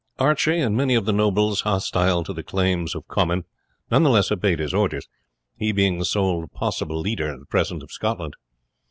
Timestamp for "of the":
0.95-1.13